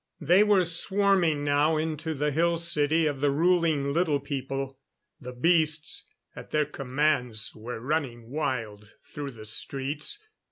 They 0.19 0.43
were 0.43 0.65
swarming 0.65 1.43
now 1.43 1.77
into 1.77 2.15
the 2.15 2.31
Hill 2.31 2.57
City 2.57 3.05
of 3.05 3.19
the 3.19 3.29
ruling 3.29 3.93
Little 3.93 4.19
People. 4.19 4.79
The 5.19 5.31
beasts, 5.31 6.09
at 6.35 6.49
their 6.49 6.65
commands, 6.65 7.53
were 7.53 7.79
running 7.79 8.31
wild 8.31 8.95
through 9.13 9.29
the 9.29 9.45
streets 9.45 10.17